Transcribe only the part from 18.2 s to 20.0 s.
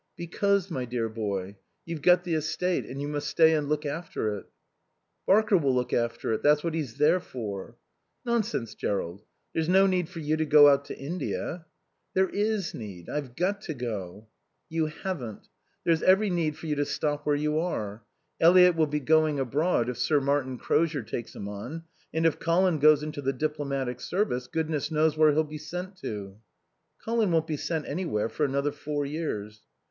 Eliot will be going abroad if